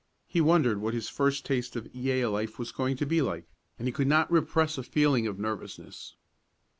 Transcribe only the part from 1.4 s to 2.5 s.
taste of Yale